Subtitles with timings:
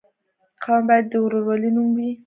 [0.63, 2.09] قوم باید د ورورولۍ نوم وي.